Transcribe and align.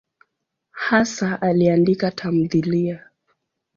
Hasa 0.85 1.41
aliandika 1.41 2.11
tamthiliya. 2.11 2.97